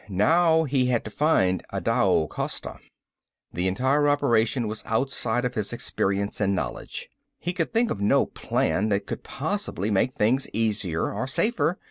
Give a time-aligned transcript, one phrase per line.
[0.09, 2.79] Now he had to find Adao Costa.
[3.53, 7.07] This entire operation was outside of his experience and knowledge.
[7.37, 11.77] He could think of no plan that could possibly make things easier or safer.